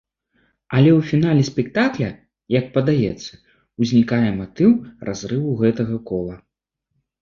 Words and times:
Але 0.77 0.91
ў 0.99 1.09
фінале 1.09 1.43
спектакля, 1.49 2.09
як 2.57 2.65
падаецца, 2.79 3.31
узнікае 3.81 4.29
матыў 4.41 4.71
разрыву 5.13 5.49
гэтага 5.65 6.05
кола. 6.13 6.35